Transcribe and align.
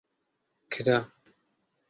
کرا. 0.73 0.97